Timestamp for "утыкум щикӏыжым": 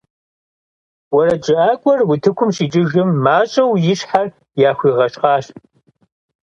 2.11-3.09